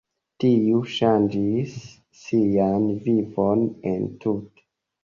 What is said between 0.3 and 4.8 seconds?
Tiu ŝanĝis sian vivon entute.